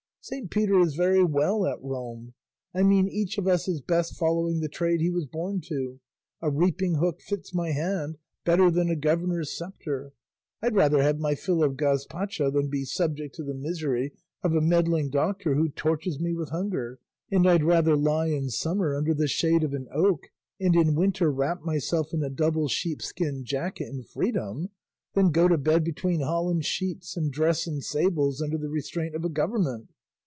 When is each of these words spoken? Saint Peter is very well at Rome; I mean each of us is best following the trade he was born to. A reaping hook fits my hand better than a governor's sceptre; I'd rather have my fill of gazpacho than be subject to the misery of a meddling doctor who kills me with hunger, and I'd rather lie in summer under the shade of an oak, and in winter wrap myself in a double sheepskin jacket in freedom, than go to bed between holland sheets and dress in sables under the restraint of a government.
Saint 0.23 0.51
Peter 0.51 0.79
is 0.79 0.93
very 0.93 1.23
well 1.23 1.65
at 1.65 1.81
Rome; 1.81 2.35
I 2.75 2.83
mean 2.83 3.07
each 3.07 3.39
of 3.39 3.47
us 3.47 3.67
is 3.67 3.81
best 3.81 4.15
following 4.15 4.59
the 4.59 4.69
trade 4.69 5.01
he 5.01 5.09
was 5.09 5.25
born 5.25 5.61
to. 5.61 5.99
A 6.43 6.51
reaping 6.51 6.99
hook 6.99 7.19
fits 7.21 7.55
my 7.55 7.71
hand 7.71 8.19
better 8.45 8.69
than 8.69 8.87
a 8.91 8.95
governor's 8.95 9.49
sceptre; 9.57 10.13
I'd 10.61 10.75
rather 10.75 11.01
have 11.01 11.17
my 11.17 11.33
fill 11.33 11.63
of 11.63 11.75
gazpacho 11.75 12.51
than 12.51 12.69
be 12.69 12.85
subject 12.85 13.33
to 13.33 13.43
the 13.43 13.55
misery 13.55 14.13
of 14.43 14.53
a 14.53 14.61
meddling 14.61 15.09
doctor 15.09 15.55
who 15.55 15.71
kills 15.71 16.19
me 16.19 16.35
with 16.35 16.49
hunger, 16.51 16.99
and 17.31 17.47
I'd 17.49 17.63
rather 17.63 17.95
lie 17.97 18.27
in 18.27 18.51
summer 18.51 18.95
under 18.95 19.15
the 19.15 19.27
shade 19.27 19.63
of 19.63 19.73
an 19.73 19.87
oak, 19.91 20.29
and 20.59 20.75
in 20.75 20.93
winter 20.93 21.31
wrap 21.31 21.63
myself 21.63 22.13
in 22.13 22.21
a 22.21 22.29
double 22.29 22.67
sheepskin 22.67 23.43
jacket 23.43 23.87
in 23.89 24.03
freedom, 24.03 24.69
than 25.15 25.31
go 25.31 25.47
to 25.47 25.57
bed 25.57 25.83
between 25.83 26.21
holland 26.21 26.63
sheets 26.63 27.17
and 27.17 27.31
dress 27.31 27.65
in 27.65 27.81
sables 27.81 28.39
under 28.39 28.59
the 28.59 28.69
restraint 28.69 29.15
of 29.15 29.25
a 29.25 29.27
government. 29.29 29.87